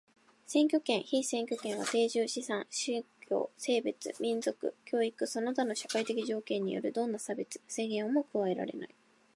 [0.47, 8.95] 選挙権、被選挙権は定住、資産、信教、性別、民族、教育その他の社会的条件によるどんな差別、制限をも加えられない。